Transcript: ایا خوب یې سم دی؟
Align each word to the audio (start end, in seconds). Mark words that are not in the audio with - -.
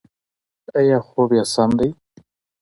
ایا 0.77 0.97
خوب 1.07 1.29
یې 1.37 1.43
سم 1.53 1.69
دی؟ 1.79 1.89